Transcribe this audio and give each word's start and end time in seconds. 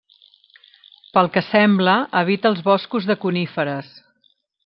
Pel 1.17 1.29
que 1.35 1.43
sembla 1.49 1.93
evita 2.23 2.51
els 2.53 2.63
boscos 2.71 3.09
de 3.13 3.19
coníferes. 3.27 3.93